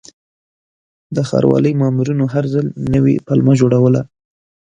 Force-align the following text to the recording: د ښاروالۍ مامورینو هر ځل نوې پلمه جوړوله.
د 1.15 1.17
ښاروالۍ 1.29 1.73
مامورینو 1.81 2.25
هر 2.33 2.45
ځل 2.53 2.65
نوې 2.93 3.15
پلمه 3.27 3.53
جوړوله. 3.61 4.01